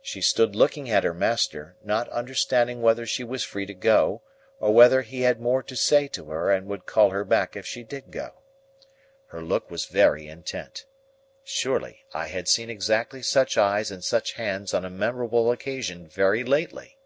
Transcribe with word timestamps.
She 0.00 0.20
stood 0.20 0.56
looking 0.56 0.90
at 0.90 1.04
her 1.04 1.14
master, 1.14 1.76
not 1.84 2.08
understanding 2.08 2.82
whether 2.82 3.06
she 3.06 3.22
was 3.22 3.44
free 3.44 3.64
to 3.66 3.74
go, 3.74 4.20
or 4.58 4.74
whether 4.74 5.02
he 5.02 5.20
had 5.20 5.40
more 5.40 5.62
to 5.62 5.76
say 5.76 6.08
to 6.08 6.30
her 6.30 6.50
and 6.50 6.66
would 6.66 6.84
call 6.84 7.10
her 7.10 7.22
back 7.22 7.54
if 7.54 7.64
she 7.64 7.84
did 7.84 8.10
go. 8.10 8.32
Her 9.28 9.40
look 9.40 9.70
was 9.70 9.84
very 9.84 10.26
intent. 10.26 10.84
Surely, 11.44 12.02
I 12.12 12.26
had 12.26 12.48
seen 12.48 12.70
exactly 12.70 13.22
such 13.22 13.56
eyes 13.56 13.92
and 13.92 14.02
such 14.02 14.32
hands 14.32 14.74
on 14.74 14.84
a 14.84 14.90
memorable 14.90 15.52
occasion 15.52 16.08
very 16.08 16.42
lately! 16.42 16.98